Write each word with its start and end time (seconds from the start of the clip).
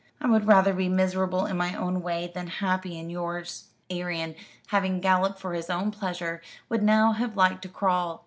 "I 0.19 0.25
would 0.25 0.47
rather 0.47 0.73
be 0.73 0.89
miserable 0.89 1.45
in 1.45 1.57
my 1.57 1.75
own 1.75 2.01
way 2.01 2.31
than 2.33 2.47
happy 2.47 2.97
in 2.97 3.11
yours." 3.11 3.67
Arion, 3.91 4.33
having 4.69 4.99
galloped 4.99 5.37
for 5.39 5.53
his 5.53 5.69
own 5.69 5.91
pleasure, 5.91 6.41
would 6.69 6.81
now 6.81 7.11
have 7.11 7.37
liked 7.37 7.61
to 7.61 7.69
crawl. 7.69 8.19